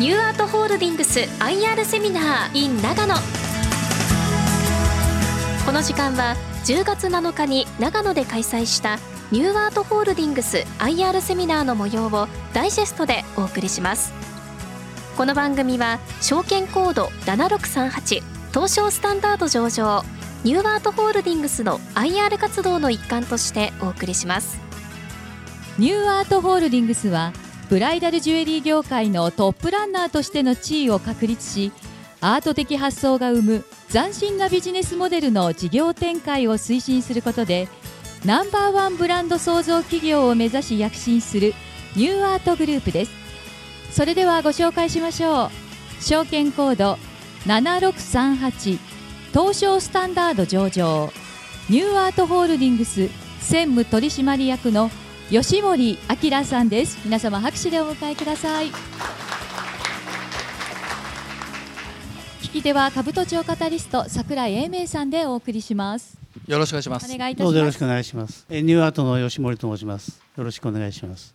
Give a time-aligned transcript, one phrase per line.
[0.00, 3.14] ニューアートホールディングス IR セミナー in 長野
[5.64, 6.34] この時間は
[6.64, 8.98] 10月7日に長野で開催した
[9.30, 14.12] ニューアートホールディングス IR セミナーの模様をダイジェストでお送りします。
[15.16, 18.22] この番組は証券コード7638
[18.52, 20.02] 東証スタンダード上場
[20.42, 24.58] ニューアートホールディングスの IR 活動の一環としてお送りします。
[25.78, 27.32] ニューアートホールディングスは
[27.68, 31.72] ブライダルジュエリー業界のトップランナーとしての地位を確立し
[32.20, 37.68] アート的発想が生む斬新なビジネスモデルの事業展開を推進することで
[38.24, 41.52] ナンバーワンブランド創造企業を目指し躍進する
[41.94, 43.12] ニューアートグループです。
[43.90, 45.50] それではご紹介しましょ
[46.00, 46.02] う。
[46.02, 46.98] 証券コード
[47.46, 48.78] 7638
[49.32, 51.12] 東証スタンダード上場。
[51.68, 53.08] ニューアートホールディングス
[53.40, 54.90] 専務取締役の
[55.30, 56.98] 吉森明さんです。
[57.04, 58.66] 皆様拍手でお迎えください。
[62.42, 66.18] 聞き手は兜町カタリスト桜井英明さんでお送りします。
[66.46, 67.12] よろしくお願いします。
[67.12, 67.56] お願いいたします。
[67.56, 68.46] よろしくお願いします。
[68.50, 70.20] ニューアートの吉森と申します。
[70.36, 71.34] よろしくお願いします。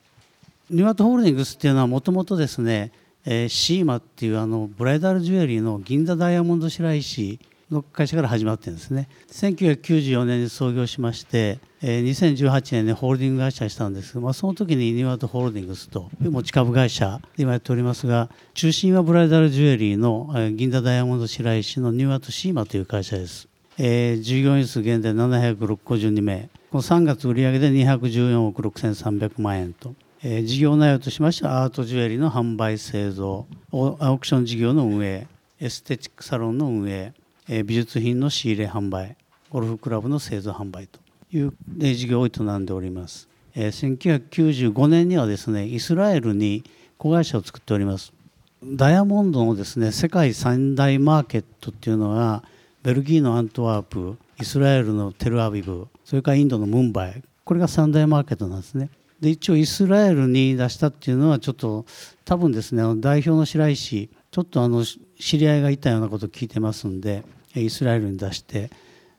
[0.70, 2.92] ニューアートホールディングスっていうのはもともとですね
[3.26, 7.40] えー、シーマっていうあのブライダルジュエリーの銀座ダイヤモンド白石
[7.72, 9.08] の会社から始まってるんですね。
[9.32, 23.48] 1994年に創業しまして、えー、2018年にホールディング会社にしたんですが、まあ、その時にニューアートホールディングスという持ち株会社で今やっておりますが中心はブライダルジュエリーの、えー、銀座ダイヤモンド白石のニューアートシーマという会社です、
[23.78, 26.50] えー、従業員数現在752名。
[26.72, 29.96] この3月売上で214億6300万円と。
[30.22, 35.28] えー、事業内容としましてはアートジュエリーの販売製造アークション事業の運営
[35.62, 37.14] エステチックサロンの運営、えー、
[37.50, 39.18] 美術品の仕入れ販売
[39.50, 41.00] ゴルフクラブの製造販売と
[41.32, 46.64] いう事業を営んでおります、1995年にはですねイスラエルに
[47.00, 48.14] 子会社を作っております。
[48.64, 52.44] ダイヤモンドのですね世界三大マーケットっていうのは
[52.84, 58.90] ベルギーのアントワープイスラエルのテルアビブそれからインドのムンバイこれが三大マーケットなんですね。
[59.22, 61.86] で一応イスラエルに出したっていうのはちょっと
[62.26, 67.24] 多分ですね代表の白石ちょっとあの知り合いがいたようなことを聞いてますんで
[67.56, 68.70] イスラエルに出して、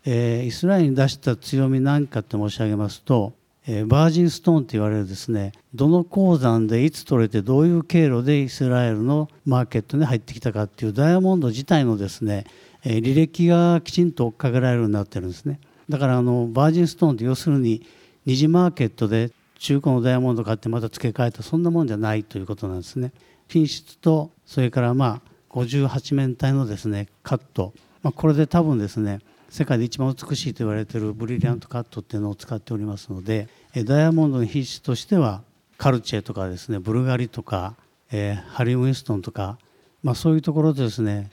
[0.04, 3.32] えー、イスラエルに出した強み何かって申し上げますと、
[3.66, 12.44] えー、バージンストーンと言われるですねどの鉱山でいつ取れてどういう経路でイスラエルのマーケットに入ってきたかっていうダイヤモンド自体のですね、
[12.84, 17.84] えー、履歴がきちんと追っかけられるようになってるんですねだからあのバージンストーンって要するに
[18.26, 23.12] 二次マーケットで中古のダイヤモンド買ってまた付け替えたそんなもんじゃないということなんですね。
[23.46, 33.48] 品質とそれからまあ58面体のですねカット、まあ、これで多分ですね世界で一番美しいと言われているブリリアントカットっていうのを使っておりますので
[33.84, 35.42] ダイヤモンドの品質としては
[35.76, 37.74] カルチェとかですねブルガリとか、
[38.12, 39.58] えー、ハリー・ウィンストンとか、
[40.02, 41.30] まあ、そういうところでですね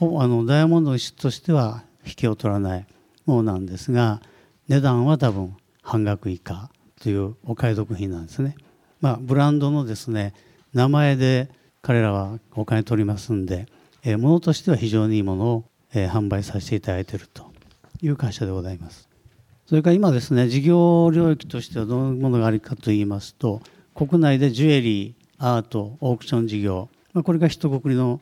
[0.00, 2.86] あのダイヤモンドの質としては引けを取らない
[3.26, 4.20] ものなんですが
[4.68, 6.70] 値段は多分半額以下
[7.00, 8.54] というお買い得品なんですね。
[9.00, 10.34] まあ、ブランドのですね
[10.72, 11.50] 名前で
[11.82, 13.66] 彼らはお金取りますんで、
[14.04, 15.64] えー、物としては非常にいいものを、
[15.94, 17.52] え、販売させていただいていると
[18.00, 19.12] いう会社でございます。
[19.72, 23.62] それから今ですね事業領域としてはどのものがあるかといいますと
[23.94, 28.20] 国内でジュエリーアートオークション事業、ま、これが一括りの、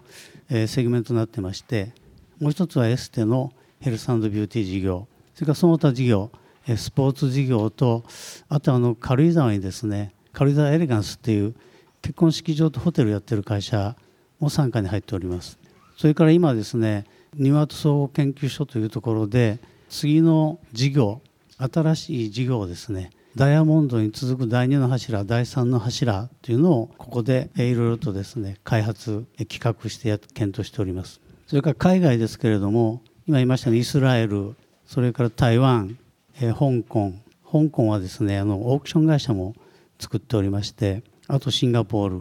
[0.48, 1.92] え、セグメントになってまして
[2.40, 6.30] もう一つはエステのヘルスビューティー事業それからその他事業
[6.76, 8.04] スポーツ事業と
[8.48, 11.54] あとあの軽井沢にですね軽井沢エレガンスっていう
[12.00, 13.96] 結婚式場とホテルやってる会社
[14.38, 15.58] も傘下に入っております
[15.96, 19.58] それから今ですねニューアート総合研究所というところで
[19.88, 21.20] 次の事業
[21.58, 31.20] 新しい事業ですねダイヤモンドに続く第2の柱第3の柱というのをここでいろいろとですね開発企画して検討しております。
[31.46, 34.54] それから海外ですけれども今言いましたようにイスラエル
[34.86, 35.96] それから台湾
[36.40, 37.12] え香港
[37.50, 39.54] 香港はですねあのオークション会社も
[39.98, 42.20] 作っておりましてあとシンガポール、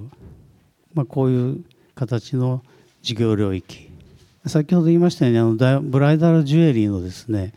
[0.93, 1.63] まあ、こういう
[1.95, 2.63] 形の
[3.01, 3.88] 事業領域。
[4.45, 7.53] 先ほど言いましたようにあのブライダルジュエリーのですね、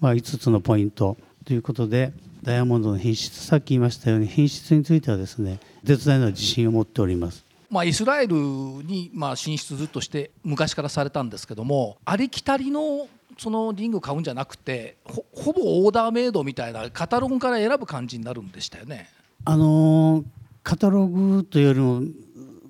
[0.00, 2.12] まあ、5つのポイントということで
[2.42, 7.44] ダイヤモンドの品質さっき言いましたように品質についてはですね絶大な自信を持っております。
[7.70, 19.08] まあ、イスラエルにまあ進出ずっとして昔からされたんですけどもありきたりのそのリング買うんじゃなくてほぼオーダーメイドみたいなカタログから選ぶ感じになるんでしたよね。
[19.44, 20.24] あの
[20.62, 22.02] カタログというよりも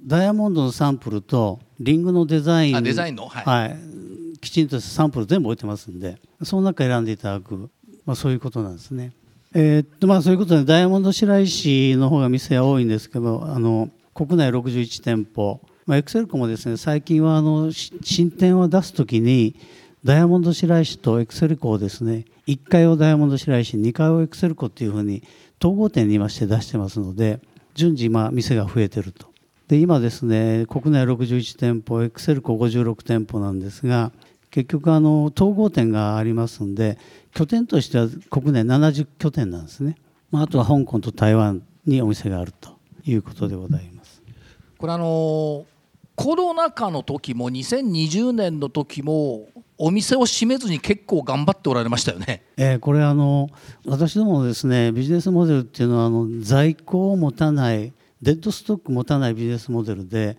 [0.07, 7.71] ダイヤモンドのサンプルとリングのデザインデザインの、はい、はい、きちんとサンプル全部置いてますんでその中選んでいただく、
[8.05, 9.13] まあ、そういうことなんですね。
[9.55, 15.61] えー、っとまあ、そういうことでダイヤモンド白石の方が店は多いんですけどあの国内61店舗。
[15.87, 19.55] まあ、エクセルコもですね最近はあの新店を出す時に
[20.03, 25.23] ダイヤモンド白石とエクセルコをですね1階をダイヤモンド白石2階をエクセルコっていうふうに
[25.61, 27.41] 統合店に今して出してますので
[27.75, 29.34] 順次今店が増えてると
[29.69, 34.13] で今ですね国内61店舗エクセルコ56店舗なんですが
[34.51, 36.99] 結局あの統合店がありますんで
[37.33, 39.97] 拠点としては国内70拠点なんですね、
[40.31, 44.23] まあ、あとは香港と台湾にお店があるということでございます
[44.79, 45.67] これあの
[46.15, 52.45] コロナ禍の時も2020年の時もお店を閉めずに結構頑張っておられましたよね。
[52.57, 53.49] えー、これあの
[53.87, 57.93] 私どもですねビジネスモデルっていうのはあの在庫を持たない
[58.25, 60.39] デッドストック持たないビジネスモデルで、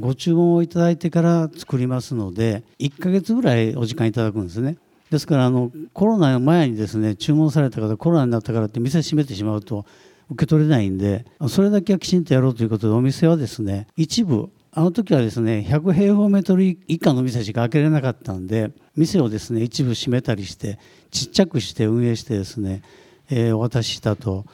[0.00, 4.76] ご注文をいただいてから作りますので1ヶ月ぐらいお時間いただくんですね。
[5.10, 9.86] ですからあのコロナの前にですね注文された方コロナになったからって店閉めてしまうと
[10.30, 20.78] 受け取れないんでそれだけはきちんとやろうということでお店はですね一部あの時はですね100平方メートル以下の店しか開けれなかったんで店をですね一部閉めたりして
[21.10, 22.82] ちっちゃくして運営してですね、
[23.30, 24.44] えー、お渡ししたと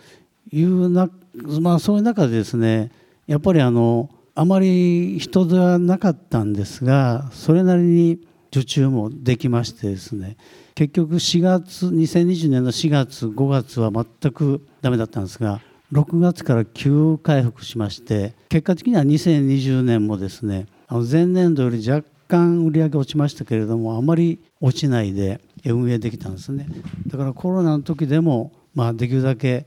[0.53, 1.11] いうな、
[1.59, 2.91] まあ、そういう中でですね
[3.27, 8.19] やっぱりあのあまり人ではなかったんですがそれなりに
[8.53, 10.37] 受注もできましてですね
[10.75, 15.61] 結局4月2020年の4月5月は全くダメだったんですが
[15.93, 26.67] 6月から急回復しまして結果的には2020年もですねあの前年度より若干売り上げ落ちましたけれどもあまり落ちないで運営できたんですね。
[27.07, 29.67] だからコロナの時でも、まあ、できるだけ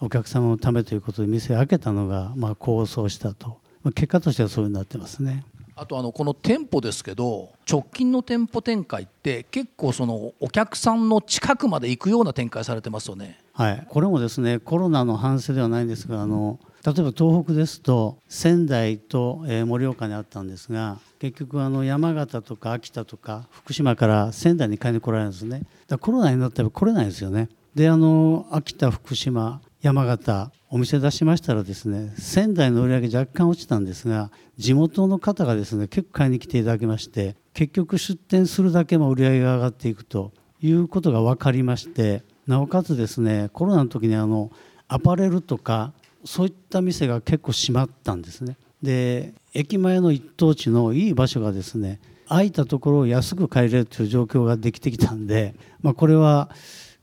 [0.00, 3.58] お客様のためということで店を開けたのが、まあ、構想したと
[3.94, 5.44] 結果としてはそういうになってますね。
[5.76, 13.40] あとあのこの店舗ですけど直近の店舗展開って結構そのお客さんの近くまで行くような展開されてますよね。
[13.52, 40.32] はい、これもですねコロナの反省ではないんですがあの例えば東北ですと仙台と盛岡にあったんですが結局あの山形とか秋田とか福島から仙台に買いに来られるんですねだコロナになったら来れないですよねであの秋田福島山形お店出しましたらですね仙台の売り上げ若干落ちたんですが地元の方がですね結構買いに来ていただきまして結局出店するだけも売り上げが上がっていくと
[40.62, 44.50] いうことが分かりましてなおかつですねコロナの時にあの
[44.88, 45.92] アパレルとか
[46.24, 48.56] そういった店が結構閉まったんですね。
[48.82, 56.48] で駅前の一等地のいい場所がですね空いたところを安く買えるという状況ができてきたんで、まあ、これは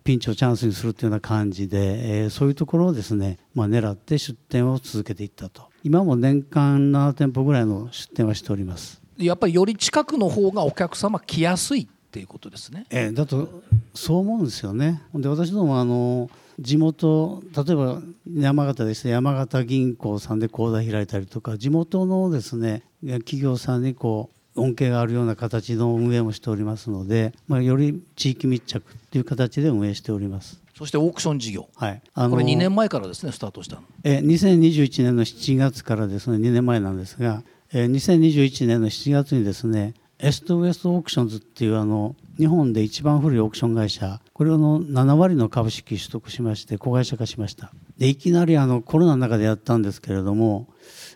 [0.04, 5.70] ピンチをチャンスにするというような感じで、えー、そういうところをですね、まあ、狙って出店を続けていったと。
[5.84, 9.02] 今も年間7店舗ぐらいの出店はしております。
[9.18, 13.62] やっぱりより近くの方がお客様来やすいっていうことですね、えー、だと
[13.94, 15.02] そう思うんですよね。
[15.14, 18.02] で私どもあの地元例えば
[18.36, 30.62] 山形でして山形銀行さんで口座開いたりとか地元のですね企業さんにこう恩恵があるような形の運営もしておりますので、まあ、より地域密着という形で運営しております。
[30.76, 33.84] そしてオークション事業、はい、あのこれ2年前からですねスタートしたの。
[34.04, 47.72] え2021年の7月からですね2年前なんですが、え2021年の7月にですねエストウエストオークションズっていうあの日本で一番古いオークション会社これの7割の株式取得しまして子会社化しました。
[47.98, 50.68] でいきなりあのコロナの中でやったんですけれども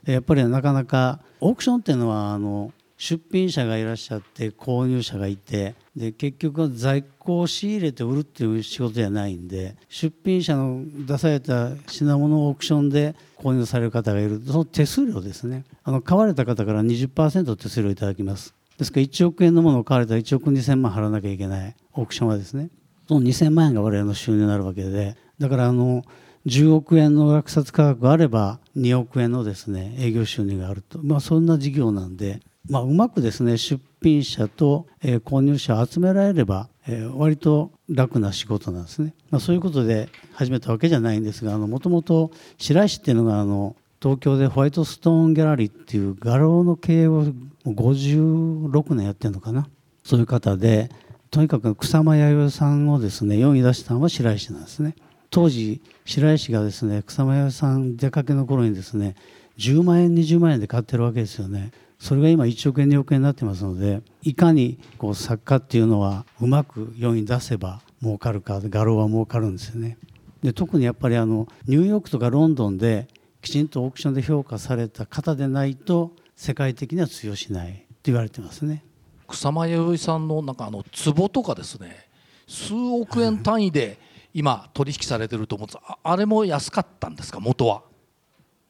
[0.06, 14.42] やっぱりなかなかオークションっていうのはあの出品者がいらっしゃって購入者がいてで結局は在庫を仕入れて売るっていう仕事じゃないんで出品者の出された品物をオークションで購入される方がいる。
[14.46, 15.66] その手数料ですね。
[15.84, 18.56] あの買われた方から20%手数料いただきます。
[18.78, 22.70] ですから1億円のものを買われたら1億2000万払わなきゃいけないオークションはですね
[23.08, 26.04] その2000万円が我々の収入になるわけでだからあの
[26.46, 47.25] 10億円の落札価格があれば2億円のですね営業収入があると、まあ、そんな事業なんでまあ、うまくですね出品者と、えー、購入者を集められれば、えー、割と楽な仕事なんですね、まあ、そういうことで始めたわけじゃないんですがもともと白石っていうのがあの東京でホワイトストーンギャラリーっていう画廊の経営を
[47.65, 49.67] 56年やってるのかな。
[50.03, 50.91] そういう方で
[51.31, 54.95] とにかく草間彌生さんをですね世に出したのは白石なんですね。
[55.31, 59.15] 当時白石がですね草間彌生さん出かけの頃にですね
[59.57, 61.72] 10万円20万円で買ってるわけですよね。
[62.00, 69.98] それが今1億円2億円になってますのでいかにこう作家っていうのはうまく世に出せば儲かるか画廊は儲かるんですよね。
[70.44, 73.08] で特にやっぱりあのニューヨークとかロンドンで
[73.42, 78.84] きちんとオークションで評価された方でないと世界的には通用しないと言われてますね。
[79.28, 80.84] 草間彌生さんのなんかあの
[81.16, 82.08] 壺とかですね
[82.48, 83.98] 数億円単位で
[84.34, 85.78] 今取引されてると思うんです。
[85.88, 87.40] ああれも安かったんですか？
[87.40, 87.82] 元は。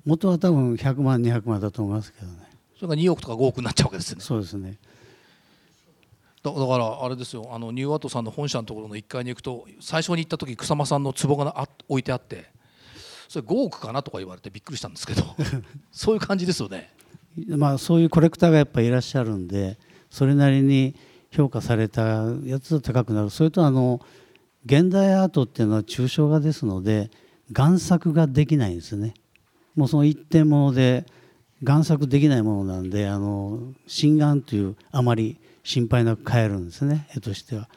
[0.06, 2.45] 元は多分100万200万だと思いますけどね
[2.78, 4.22] それが2億とか5億になっちゃうわけですね。
[4.22, 4.78] そうですね。
[6.44, 7.50] だだからあれですよ。
[7.52, 12.46] あのニューアートさんの本社のところの1階に行くと最初に行った時草間さんの壺があ置いてあって
[13.28, 15.24] それ5億かなとか言われてびっくりしたんですけど
[15.92, 16.92] そういう感じですよね。
[17.48, 19.78] まあそういうコレクターがやっぱりいらっしゃるんで
[20.12, 20.96] それなりに
[21.32, 23.30] 評価されたやつは高くなる。
[23.30, 24.00] それとあの
[24.66, 27.10] 現代アートっていうのは抽象画ですので
[27.52, 29.14] 贋作ができないんですね。
[29.76, 31.06] もうその一点もので
[31.66, 37.68] 贋作できないものなんであの心眼というあまり心配なく買えるんですね絵としては。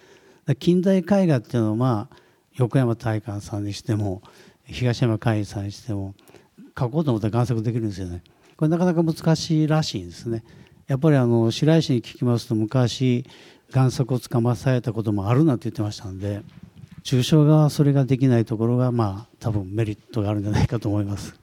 [0.60, 2.16] 近代絵画っていうのは、まあ、
[2.54, 4.22] 横山大観さんにしても
[4.64, 6.14] 東山海さんにしても
[6.74, 8.22] 描こうと思ったら贋作できるんですよね。
[8.56, 10.44] これなかなか難しいらしいんですね。
[10.86, 13.24] やっぱりあの白石に聞きますと昔
[13.70, 16.40] 贋作をつかまされたこともあるなんて言ってましたんで
[17.04, 21.34] 抽象画はそれができないところがまあ多分メリットがあるんじゃないかと思います。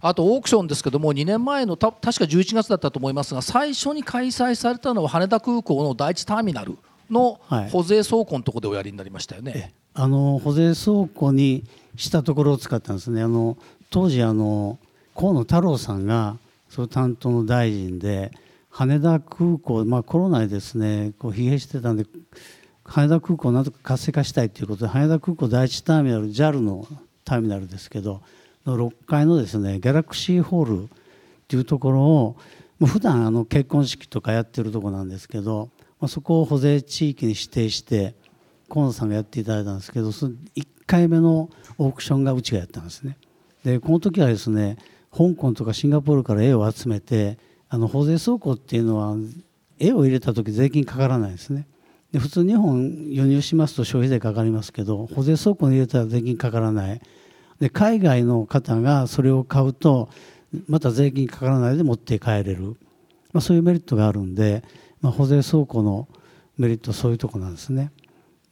[0.00, 6.76] あとオークションですけども2年前のた確か11月だったと思いますが最初に開催されたのは羽田空港の第一ターミナル
[7.10, 11.64] の保税倉庫のところでおやりになりましたよね、はい、あの保税倉庫に
[11.96, 13.22] したところを使ったんですね。
[13.22, 13.56] あの
[13.90, 14.78] 当時あの
[15.14, 16.36] 河野太郎さんが
[16.68, 18.32] その担当の大臣で
[18.70, 22.04] 羽田空港、まあ、コロナでですねこう疲弊してたんで
[22.84, 26.86] 羽田空港をなんとか活性化したいということで羽田空港第一ターミナル JAL の
[27.24, 28.20] ターミナルですけど
[28.66, 30.88] の6階のですねギャラクシーホールっ
[31.48, 32.36] ていうところを
[32.78, 35.70] もう普段あの結婚式とかやってるとこなんですけど、
[36.00, 38.14] まあ、そこを保税地域に指定して
[38.68, 43.16] 河野さんがやっていただいたんですけどその1回目のオークションがうちがやったんですね。
[43.64, 44.76] でこの時はですね
[45.10, 49.16] 香港とかシンガポールから絵を集めてあの保税倉庫っていうのは
[49.78, 51.66] 絵を入れた時税金かからないですね。
[52.12, 57.00] で普通日本輸入しますと消費税かかりますけど保税倉庫に入れたら税金かからない
[57.60, 60.08] で海外の方がそれを買うと
[60.68, 62.76] また税金かからないで持って帰れる、
[63.32, 64.62] まあ、そういうメリットがあるんで、
[65.00, 66.08] まあ、保税倉庫の
[66.58, 67.92] メリットそういうとこなんですね。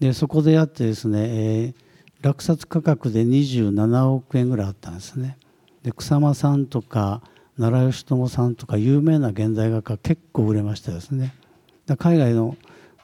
[0.01, 1.75] でそこでやってですね、えー、
[2.23, 5.39] 落札価格で27億円ぐらいあったんですね。
[5.83, 7.23] で草間さんとか
[7.57, 11.35] 奈良義朝さんとか有名な現代画家結構売れましたですね。
[11.99, 12.57] 海外の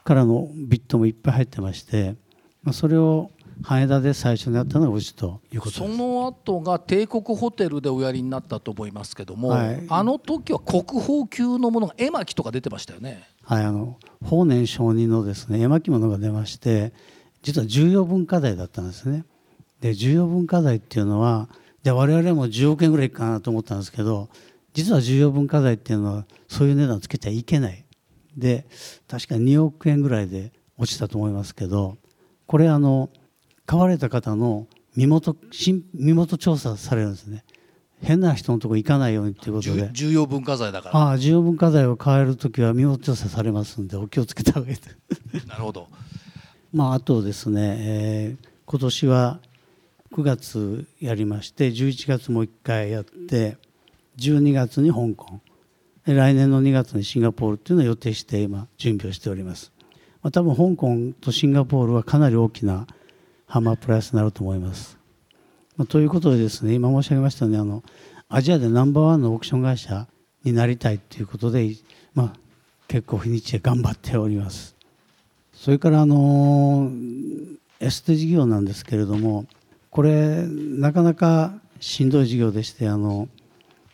[0.03, 2.15] からのビットもいっぱい入ってまして、
[2.63, 3.29] まあ、それを
[3.63, 13.27] 羽田で最初にやったのがうちということその後が帝国ホテルでおやりになったと思いますけども、はい、あの時は国宝級のものが絵巻とか出てましたよね。
[13.43, 16.93] はいあの法然上人のですね絵巻物が出まして
[17.41, 19.25] 実は重要文化財だったんですね。
[19.81, 21.49] で重要文化財っていうのは
[21.83, 24.29] じゃ我々も10億円ぐらいかなと思ったんですけど
[24.73, 27.83] 実は重要文化財っていうのはそういう値段つけちゃいけない
[28.37, 28.65] で
[29.07, 31.97] 確か2億円ぐらいで落ちたと思いますけど
[32.45, 33.09] これあの
[33.65, 37.43] 買われた方の身元身元調査されるんですね。
[38.01, 39.89] 変な人のとこ行かないようにということで。
[39.93, 40.97] 重要文化財だから。
[40.97, 44.77] ああ重要文化財を買える時は身元調査されますんでお気をつけた方がいい
[45.47, 45.87] なるほど。
[46.73, 49.39] まああとですね、えー、今年は
[50.13, 53.57] 9月やりまして11月も1回やって
[54.17, 55.39] 12月に香港。
[56.05, 59.71] 来年の2月にシンガポールっていうのを予定して今準備をしております、
[60.23, 62.87] まあ、多分香港とシンガポールはかなり大きな
[63.51, 64.97] ハマープラスになると思います。
[65.75, 67.83] まあ、ということでですね今申し上げましたようにあの
[68.29, 70.07] アジアでナンバーワンのオークション会社
[70.45, 71.75] になりたいということで、
[72.13, 72.33] まあ、
[72.87, 74.77] 結構日にちへ頑張っております。
[75.51, 76.91] それからあの
[77.81, 79.45] エステ事業なんですけれども
[79.89, 83.27] これなかなかしんどい事業でしてあの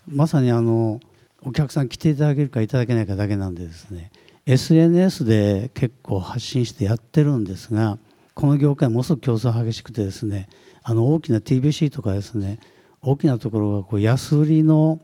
[0.08, 1.00] まさにあの
[1.42, 4.12] お客さん来ていただけるかいただけないかだけなんでですね
[4.46, 7.98] SNS で結構発信してやってるんですが
[8.38, 10.48] この業界ものすごく競争激しくてですね
[10.84, 12.60] あの大きな TBC とかですね
[13.01, 15.00] 大きなところがこう安売りの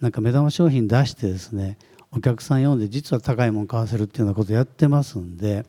[0.00, 1.76] なんか目玉商品出してですね
[2.12, 5.66] お客さん呼んで実は高いもの買わせるっていうようなことやってますんで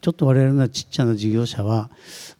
[0.00, 1.90] ちょっと我々のちっちゃな事業者は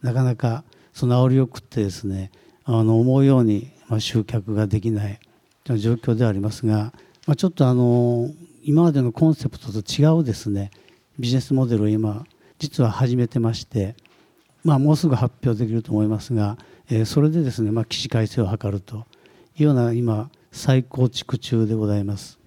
[0.00, 2.30] なかなかその煽りを食ってですね
[2.64, 5.20] あの思うようにま集客ができない
[5.62, 6.94] という状況ではありますが、
[7.26, 8.30] まあ、ちょっとあの
[8.62, 10.70] 今までのコンセプトと違うですね
[11.18, 12.24] ビジネスモデルを今
[12.58, 13.94] 実は始めてまして
[14.64, 16.56] まあ、もうすぐ発表できると思いますが、
[16.88, 19.06] えー、それでですね、まあ、起死回生を図ると
[19.56, 22.38] いうような今再構築中でございます。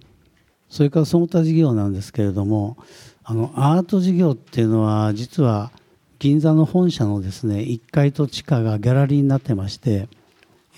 [0.68, 2.76] それからその他事業なんですけれども
[3.22, 5.70] あのアート事業っていうのは実は
[6.18, 10.08] 銀座の本社のですね1階と地下がギャラリーになってまして、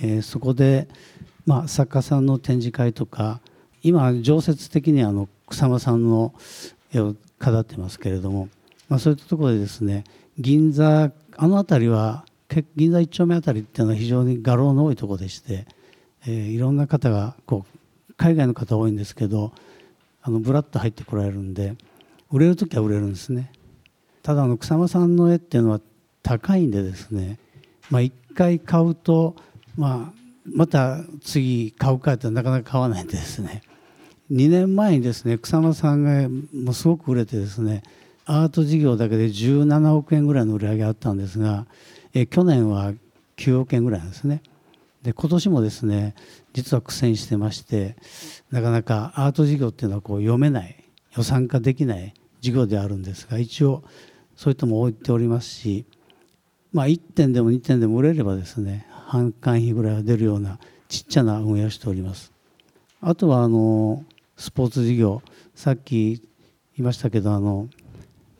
[0.01, 0.89] えー、そこで、
[1.47, 3.41] まあ、作家さんの展示会とか
[3.83, 6.35] 今常設的にあの草間さんの
[6.93, 8.49] 絵を飾ってますけれども、
[8.89, 10.05] まあ、そういったところでですね
[10.39, 12.25] 銀座あの辺りは
[12.75, 15.67] 銀座一丁目辺りっていうのは非常に画廊の多いとこでして、
[16.27, 17.65] えー、いろんな方がこ
[18.09, 19.53] う海外の方多いんですけど
[20.21, 21.77] あのブラッと入ってこられるんで
[22.33, 23.53] 売れる時は売れるんですね。
[24.25, 25.81] ただあの草間さんの絵っていうのは
[26.25, 27.39] 高いんでですね、
[27.89, 29.37] まあ、1回買うと、
[29.77, 33.63] まあ、また次買うかってなかなか買わないんでですね。
[34.33, 37.85] 2年前にですね草間さんがもうすごく売れてですね
[38.31, 41.67] アート事業だけで17億円ぐらいの売り上げあったんですが
[42.13, 42.93] え去年は
[43.39, 44.43] 9億円ぐらいなんですね。
[45.03, 46.15] で今年もですね
[46.53, 47.97] 実は苦戦してまして
[48.51, 50.85] なかなかアート事業っていうのはこう読めない
[51.17, 53.83] 予算化できない事業であるんですが一応
[54.37, 55.87] そういったも置いておりますし、
[56.73, 60.59] まあ、1点でも2点でも売れればですね販管費ぐらいは出るような
[60.89, 62.33] ちっちゃな運営をしております。
[63.01, 64.05] あとはあの
[64.37, 65.23] スポーツ事業
[65.55, 66.21] さっき
[66.77, 67.69] 言いましたけどあの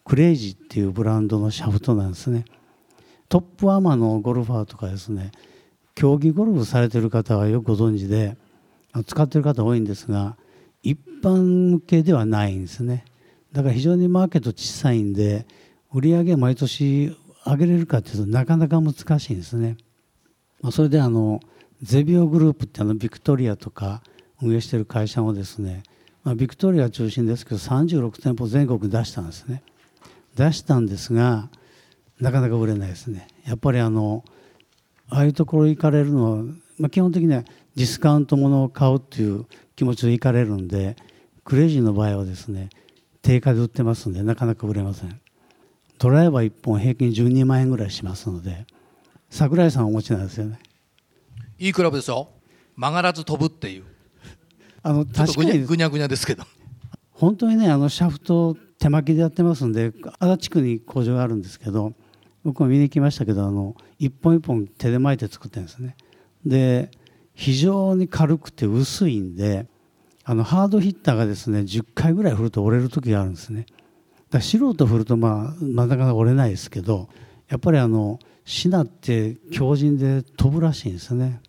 [0.09, 2.47] クレイジーっていうブランドのシャフトなんですね。
[3.29, 5.33] トップアマのゴルファーとかですね
[5.95, 8.39] 競技ゴルフされてる方はよくご存知で
[9.07, 10.39] 使ってる方多いんですが
[10.83, 13.05] 一般向けではないんですね。
[13.53, 15.47] だから非常にマーケット小さいんで
[15.93, 19.77] 売り上げ毎年上げれるかっていうとなかなか難しいんですね。
[20.63, 21.41] まそれであの
[21.83, 24.03] ゼビオグループってあのビクトリアとか
[24.41, 25.83] 運営してる会社もですね、
[26.25, 29.63] まあ、ビクトリア中心ですけど36店舗全国出したんですね。
[30.37, 31.51] 出したんですが
[32.21, 33.29] なかなか売れないですね。
[33.47, 34.25] やっぱりあの
[35.09, 36.45] ああいうところ行かれるのは、
[36.79, 40.97] まあ、基本的にはディスカウントものを買うっていう気持ちで行かれるんで
[41.45, 42.69] クレイジーの場合はですね
[43.23, 45.21] 定価で売ってますんでなかなか売れません。
[45.99, 48.67] ドライバー1本平均12万円ぐらいしますので
[49.31, 50.59] 桜井さんお持ちなんですよね。
[51.59, 52.29] いいクラブですよ。
[52.77, 53.85] 曲がらず飛ぶっていう。
[54.83, 56.45] あの確かにぐにゃぐにゃですけど。
[57.11, 61.93] 本当にねあのシャフト手巻きでやってますんで足立区に工場があるんですけど
[62.45, 65.97] 僕も見に行きましたけどあの一本一本手で巻いて作ってるんですね。
[66.47, 66.91] で
[67.35, 69.67] 非常に軽くて薄いんで
[70.25, 73.67] あのハードヒッターがですね10回ぐらい振ると折れる時があるんですね。
[74.31, 77.09] だ素人振るとまあなかなか折れないですけど
[77.49, 81.41] やっぱりあのしなって強靭で飛ぶらしいんですね、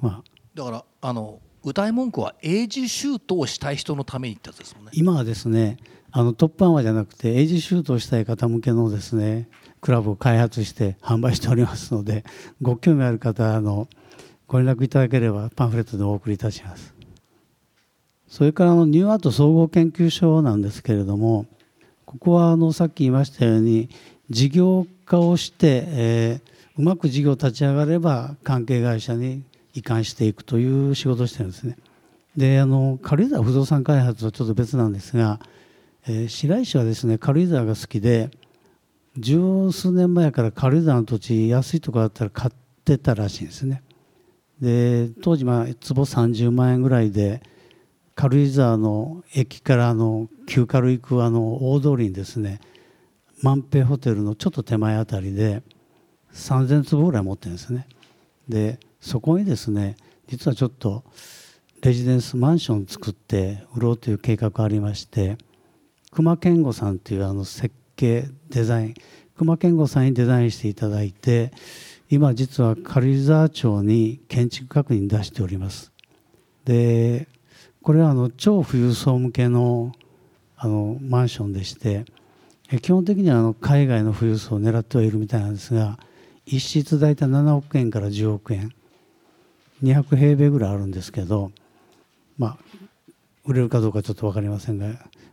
[0.00, 0.22] まあ、
[0.54, 4.92] だからあの謳い文句はエイジシュートをしたい人のためにってやつですもんね。
[4.94, 5.76] 今はですね
[6.10, 9.48] あのトップアンワーじゃなくてエイジシュートをしたい方向けのですね
[9.80, 12.24] クラブを開発して販売しておりますので
[12.62, 13.88] ご興味ある方の
[14.46, 16.94] ご連絡いただければパンフレットでお送りいたします。
[18.26, 21.46] それからのニューアート総合研究所なんですけれども
[22.04, 23.88] ここはあのさっき言いましたように
[24.30, 29.42] 事業化をして、えー、うまく事業立ち上がれば関係会社に
[29.74, 31.76] 移管していくという仕事をしてるんですね。
[32.36, 35.40] であの軽井沢不動産開発はちょっと別なんですが、
[36.08, 38.30] えー、白石はですね軽井沢が好きで
[39.18, 42.52] 十数年前から軽井沢の土地安いとこだったら買っ
[42.84, 43.82] てたらしいんですね。
[44.60, 47.42] で当時まあ坪30万円ぐらいで
[48.14, 52.60] 軽井沢の駅からあの旧軽行くあの大通りにですね
[53.42, 55.62] 万平ホテルのちょっと手前あたりで
[56.32, 57.86] 3000坪ぐらい持ってるんですね。
[58.48, 61.04] でそこにですね実はちょっと
[61.82, 65.36] レジデンスマンション作って売ろうという計画がありまして
[66.10, 68.94] 熊健吾さんというあの設計デザイン
[69.36, 71.52] 熊健吾さんにデザインしていただいて
[72.10, 75.92] 今実は軽井沢町に建築確認出しております。
[76.64, 77.28] で
[77.82, 79.92] これはあの超富裕層向けの
[80.56, 82.04] あのマンションでして
[82.82, 85.98] 基本的にはあの海外の富裕層を狙ってはいるみたいなんですが
[86.44, 88.72] 一室大体7億円から10億円
[89.82, 91.52] 200平米ぐらいあるんですけど
[92.36, 92.58] まあ
[93.44, 94.88] 売れるかどうかちょっと分かりませんが、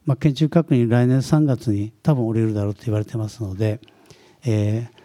[0.06, 3.80] まあ、建築確認来年3月に多分売れるだろうと言われてますので、
[4.46, 4.98] えー、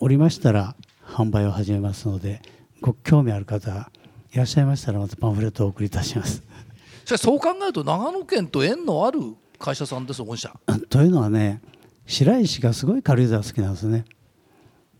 [0.00, 0.74] おりましたら
[1.06, 2.42] 販売を始めますので
[2.80, 3.90] ご興味ある方
[4.32, 6.42] いらっしゃいましたらまたパンフレットをお送りいたします。
[7.06, 9.20] そう考えると長野県と縁のある
[9.58, 10.58] 会社さんです御社。
[10.90, 11.62] というのはね
[12.06, 14.04] 白石がすごい軽井沢好きなんですね。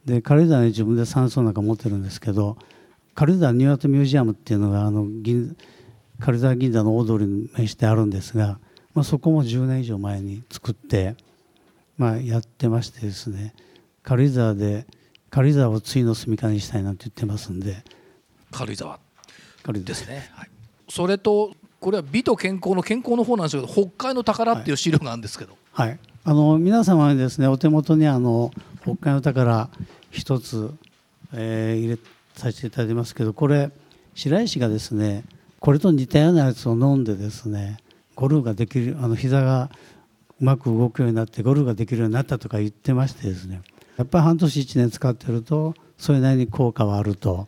[0.05, 2.57] で軽井沢に自分で山荘なんか持ってるんですけど
[3.14, 5.57] 軽井沢ニューアートミュージアムっていうのがあの銀
[6.20, 8.61] 軽井沢銀座の大通りに面してあるんですが、
[8.95, 11.17] まあ、そこも10年以上前に作って、
[11.99, 13.55] まあ、やってましてですね
[14.03, 14.87] 軽井沢で
[15.31, 17.83] 軽井沢を次の住みかにしたいなんて言ってますんで。
[18.53, 19.01] 軽井沢。
[19.65, 19.89] 軽井沢。
[19.89, 20.51] ですね、はい、
[20.89, 28.53] それとこれは美と健康の健康の方なんですけど北海の宝っていう資料があるんですけど、はい、はい、あの皆様にですねお手元にあの
[28.83, 29.69] 北海の宝
[30.13, 30.73] 一つ、
[31.33, 31.99] えー、入れ
[32.37, 33.71] させていただきますけどこれ
[34.15, 35.25] 白石がですね
[35.59, 37.79] これと似たようなやつを飲んでですね
[38.14, 39.70] ゴルフができるあの膝が
[40.40, 43.62] うまく動くようになってゴルフができるようになったとか言ってましてですね。
[43.96, 47.46] やっぱり半年1年使ってるとそれなりに効果はあると。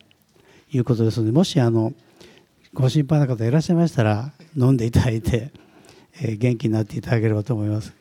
[0.72, 1.92] いうことですのでもしあの
[2.74, 5.50] ご心配な方いらっしゃいましたら飲んでいただいて、
[6.20, 7.94] え元気になっていただければと思います。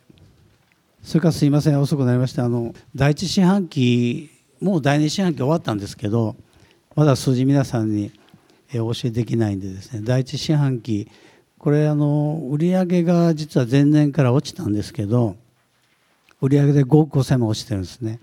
[1.01, 6.35] それからすいません遅くなりましたあの第一四半期もう第二四半期終わったんですけど
[6.95, 8.11] まだ数字皆さんに
[8.73, 11.07] お教えできないんでですね第一四半期
[11.65, 15.35] これあの売上が実は前年から落ちたんですけど
[16.39, 18.19] 売上で5億5000万落ちてるんですね。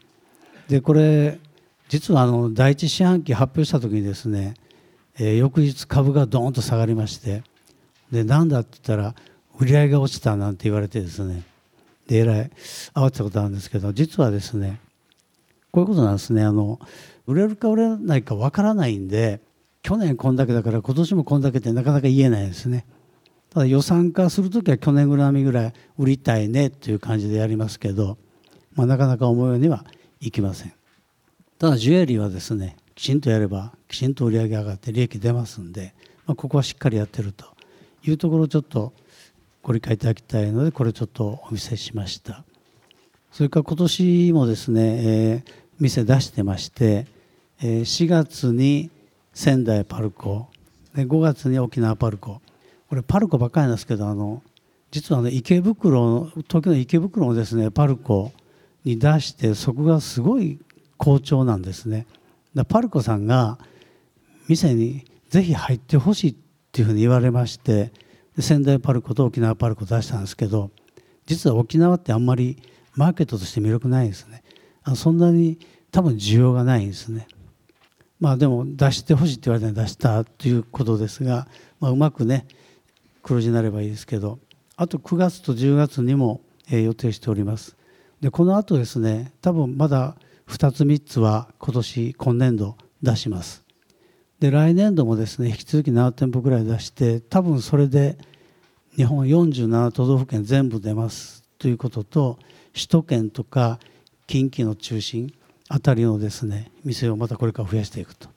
[0.68, 1.40] でこれ
[1.88, 4.54] 実はあの第一四半期発表した時にですね、
[5.18, 7.42] えー、翌日株がドーンと下がりまして
[8.12, 9.16] でなんだって言ったら
[9.58, 11.42] 売り上げが落ちたなんて言われてですね
[12.06, 12.50] でえらい
[12.94, 14.78] 慌てたことあるんですけど実はですね
[15.72, 16.44] こういうことなんですね。
[16.44, 16.78] あの
[17.26, 19.40] 売れるか売れないかわからないんで
[19.82, 22.86] 去年こんだけだから今年もこんだけってなかなか言えないですね。
[23.52, 28.16] ただ予算化する時は去年ぐらいぐらい売りたいねという感じでやりますけど、
[28.74, 29.84] まあ、なかなか思うようには
[30.20, 30.72] いきません。
[31.58, 35.92] ただジュエリーはですねきちんとやればきちんと売り上げ上がって利益出ますんで、
[36.26, 37.44] まあ、ここはしっかりやってると
[38.04, 38.94] いうところをちょっと
[39.62, 42.44] ご理解いただきたいのでこれちょっとお見せしました。
[43.32, 47.06] それから今年もですね、えー、店出してまして、
[47.60, 48.90] えー、4月に
[49.34, 50.48] 仙台パルコ
[50.94, 52.40] で5月に沖縄パルコ
[52.92, 54.42] これパルコばっかりなんですけどあの
[54.90, 58.32] 実は、ね、池袋東京の池袋のですねパルコ
[58.84, 60.60] に出してそこがすごい
[60.98, 62.06] 好調なんですね。
[62.54, 63.56] だパルコさんが
[64.46, 66.34] 店にぜひ入ってほしいっ
[66.70, 67.92] ていうふうに言われまして
[68.38, 70.70] 仙台パルコと沖縄パルコ出したんですけど
[71.24, 72.62] 実は沖縄ってあんまり
[72.94, 74.42] マーケットとして魅力ないですね。
[74.82, 75.58] あそんなに
[75.92, 77.26] 多分需要がないんですね。
[78.20, 81.48] まあでも出してほしいって言われたら出したということですが、
[81.80, 82.46] まあ、うまくね
[83.22, 84.38] 黒字になればいいですけど
[84.76, 87.76] あと9月と10月にもえ予定しております。
[88.20, 90.16] でこの後ですね多分まだ
[90.48, 93.64] 2つ3つは今年今年度出します。
[94.40, 98.18] で来年度もですね引き続き7店舗ぐらい出して多分それで
[98.96, 101.44] 日本47都道府県全部出ます。
[101.58, 102.38] ということと
[102.74, 103.78] 首都圏とか
[104.26, 105.32] 近畿の中心
[105.68, 108.28] あたりのですね店をまたこれから増やしていくと。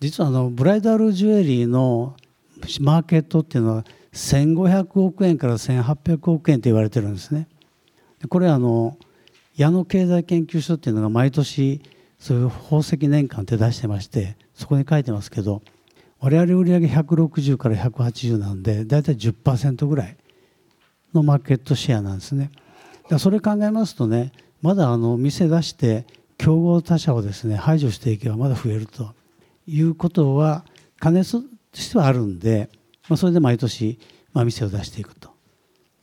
[0.00, 2.16] 実はあのブライダルジュエリーの
[2.80, 7.48] マーケットっていうのは1500億円から1800億円と言われてるんですね。
[8.28, 8.96] これあの
[9.56, 11.82] 矢野経済研究所っていうのが毎年
[12.18, 15.62] そういう宝石年間って出してましてそこに書いてますけど
[16.20, 20.16] 我々売上160から180なんで大体10%ぐらい
[21.12, 22.50] のマーケットシェアなんですね。
[23.18, 26.06] それ考えますとねまだあの店出して
[26.38, 29.12] 競合他社をですね排除していけばまだ増えると
[29.66, 30.64] いうことは
[30.98, 31.40] 可能性
[31.72, 32.70] としてはあるんで、
[33.08, 33.98] まあ、それで毎年、
[34.32, 35.30] まあ、店を出していくと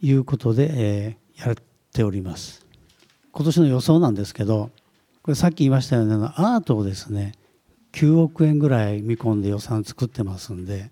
[0.02, 1.56] いうことで、えー、やっ
[1.94, 2.66] ております。
[3.32, 4.72] 今年の予想なんですけど
[5.22, 7.34] これさっき言いましたようなアートをですね
[7.94, 10.90] 9億円ぐらい見込んで予算作ってますんで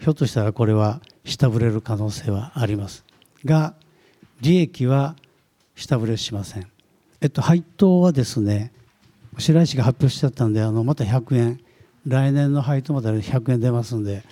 [0.00, 3.04] ひょっとしたらこれは下振れる可能性はあります。
[3.44, 3.74] が
[4.40, 5.16] 利益は
[5.74, 6.66] 下振れしません。
[7.20, 8.72] えっと配当はですね
[9.38, 11.60] 白石が発表しちゃったんであのまた100円
[12.06, 14.22] 来年の配当まで100円出ますんで。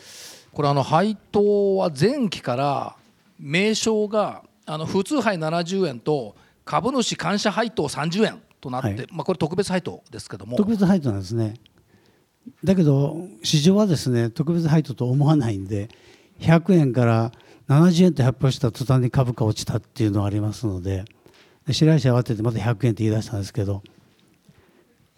[0.53, 2.97] これあの配当は前期から
[3.41, 10.57] 名称があの普通配70円と株主感謝配当30円となって、はい、まあ、これ特別配当ですけども。
[10.57, 11.55] 特別配当なんですね。
[12.63, 15.89] だけど市場はですね特別配当と思わないんで
[16.41, 17.33] 100円から
[17.69, 21.05] 70円って発表した途端に株価落ちたっていうのがありますので
[21.71, 23.83] 白石慌ててまた100円って言い出したんですけど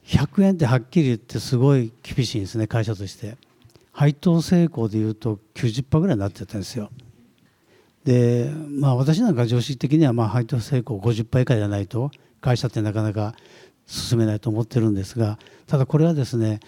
[0.06, 3.36] 100円ってはっきり言ってすごい厳しいんですね会社として。
[3.96, 6.90] 配当成功でいうと90%ぐらいになってたんですよ。
[8.04, 12.10] でまあ私なんか常識的にはまあ配当成功50%以下じゃないと
[12.42, 13.34] 会社ってなかなか
[13.86, 16.60] 進めないと思ってるんですがただこれはですね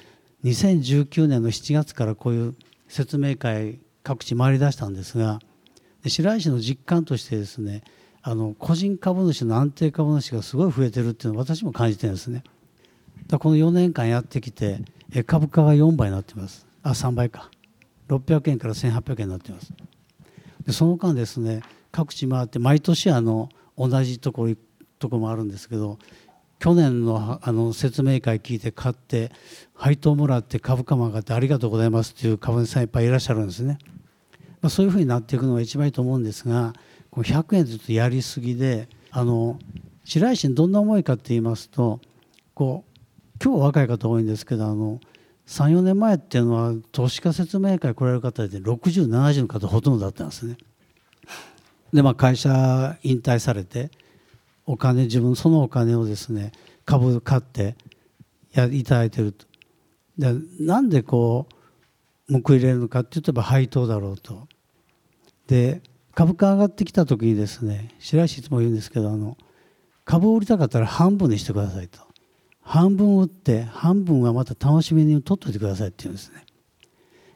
[0.45, 2.55] 2019年の7月からこういう
[2.89, 5.39] 説明会各地回り出したんですが
[6.07, 7.83] 白石の実感としてですね
[8.23, 12.43] あの個人株主の安定株主がすごい増えてるっていうのを私も感じてるんですね。
[13.27, 14.81] だこの4年間やってきて
[15.27, 16.67] 株価が4倍になってます。
[16.83, 17.51] あ3倍か。
[18.09, 19.73] 600円から1800円になってます。
[20.65, 24.55] でその間ですね各地回って毎年あの同じところ
[24.99, 25.99] とこもあるんですけど
[26.59, 29.31] 去年のあの説明会聞いて買って
[29.75, 33.79] 配当もらって株価も上がってありがとうございますっていう株主さんいっぱいいらっしゃるんですね、
[34.61, 36.73] まあ、そういうふうになっていくのが一番いいと思うんですが
[37.11, 39.59] こ100円ずっとやりすぎであの
[40.05, 42.01] 白石にどんな思いかって言いますと
[42.55, 42.88] こう
[43.43, 45.01] 今日若い方多いんですけどあの
[45.47, 50.57] 34年前っていうのは投資家説明会来られる方で6070の方ほとんどだったんですね。
[51.93, 53.91] でまあ会社引退されて
[54.67, 56.53] お金自分そのお金をですね
[56.85, 57.77] 株買って
[58.53, 59.47] やいただいてると。
[60.19, 61.47] でなんでこ
[62.29, 64.49] う報いれるのかって言えば配当だろうと。
[65.47, 65.81] で
[66.15, 69.39] 株価上がってきた時にですね白石いつも言うんですけどあの
[70.05, 72.08] 株を売りたかったら半分にしてくださいと。
[72.69, 76.45] 半分売って半分はまた楽しみに取っといてくださいって言うんですね。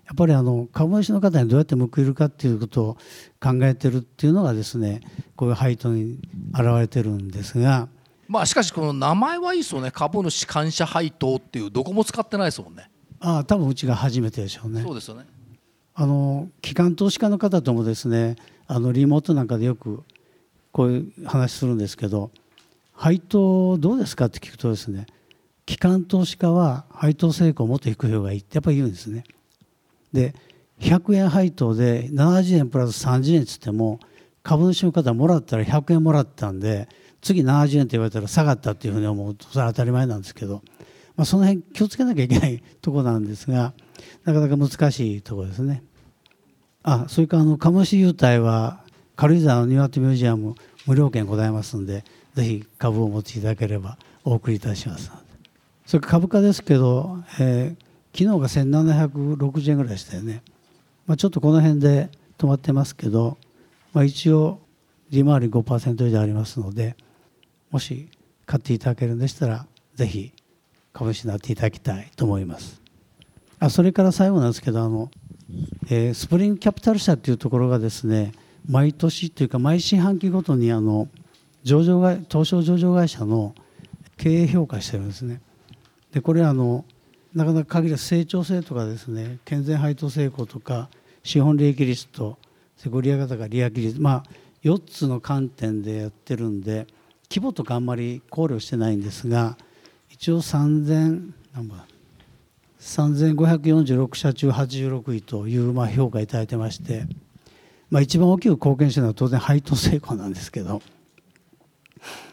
[0.05, 2.97] やっぱりあの株主の方にどうやって報いるかっていうことを
[3.40, 5.01] 考えてるっていうのがですね
[5.35, 6.18] こういう配当に
[6.53, 7.88] 現れてるんですが。
[8.29, 9.90] まあしかしこの名前はいいですよね。
[9.90, 12.90] 株主感謝配当っていうどこも使ってないですもんね。
[13.18, 14.83] ああ多分うちが初めてでしょうね。
[14.83, 15.25] そうですよね。
[15.95, 20.03] あの機関投資家の方ともですねあのリモートなんかでよく
[20.73, 22.31] こういう話するんですけど
[22.92, 25.07] 配当どうですかって聞くとですね
[25.66, 29.25] 機関投資家は配当成功をもっと低い方がいいってやっぱり言うんですね。
[30.12, 30.35] で
[30.81, 34.01] 100円配当で70円プラス30円っつっても
[34.42, 36.88] 株主の方もらったら100円もらったんで
[37.20, 40.62] 次70円って言われたら下がったっていうふうに思うとそれは当たり前なんですけど、
[41.16, 43.72] まあ、その辺気をつけなきゃいけないとこなんですが
[44.25, 45.83] なかなか難しいとこですね。
[46.83, 48.83] あそれからあの株主優待は
[49.14, 55.21] 軽井沢のニューアートミュージアム無料券ございますのでぜひ株をお持ちいただければお送りいたします
[55.92, 60.40] それ株価ですけど、えー、昨日が1760円ぐらいでしたよね、
[61.07, 63.37] まあ、ちょっとこの辺で止まってますけど、
[63.92, 64.59] まあ、一応
[65.11, 66.96] 利回り5%以上ありますので
[67.70, 68.09] もし
[68.46, 70.33] 買っていただけるんでしたらぜひ
[70.94, 72.81] 株主になっていただきたいと思います
[73.59, 75.11] あそれから最後なんですけどあの
[75.90, 78.33] えー、スプリングキャピタル社というところがですね
[78.66, 81.09] 毎年というか毎四半期ごとにあの
[81.64, 83.55] 上場会東証上場会社の
[84.16, 85.42] 経営評価してるんですね。
[86.12, 86.85] でこれはの
[87.35, 90.88] なかなか限り成長性とかですね健全配当成功とか
[91.22, 92.38] 資本利益率と
[92.77, 94.25] セコリア型が利益率まあ
[94.62, 96.87] 4つの観点でやってるんで
[97.31, 99.57] 規模とかあんまり考慮してないんですが
[100.11, 101.81] 一応3000何本
[102.79, 107.07] 3546社中86位というまあ評価いただいてまして、
[107.88, 110.83] まあ、一番大きく貢献してるのは当然配当成功なんですけど、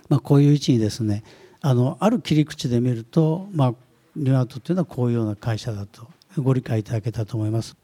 [0.10, 1.24] まあ、こういう位置にですね
[1.62, 3.74] あのある切り口で見ると、まあ、
[4.16, 7.76] ニューアートっていうのはこういうような会社だとご理解いただけたと思います。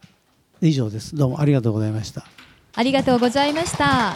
[0.61, 1.15] 以上です。
[1.15, 2.25] どうもありがとうございました。
[2.73, 4.15] ありがとうございました。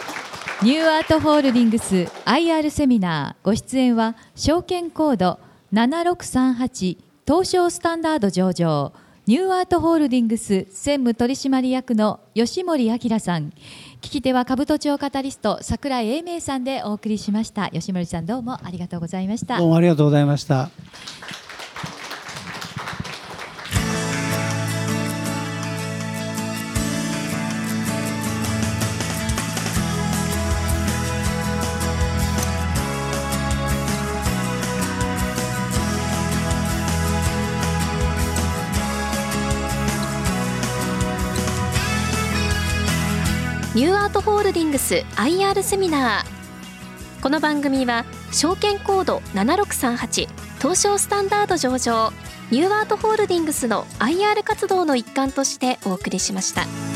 [0.62, 3.44] ニューアートホールディングス IR セミナー。
[3.44, 5.38] ご出演は証券コード
[5.72, 8.92] 7638東証スタンダード上場。
[9.26, 13.52] ニューアートホールディングス専務取締役の吉森明さん。
[14.00, 17.68] 聞き手は株都庁カタリスト櫻井英明さんでお送りしました。
[17.68, 19.58] 吉森さんどうもありがとうございました。
[19.58, 20.70] どうもありがとうございました。
[44.70, 50.28] ングス IR セミナーこの番組は証券コード7638
[50.58, 52.12] 東証スタンダード上場
[52.52, 56.89] ニューアートホールディングスの IR 活動の一環としてお送りしました。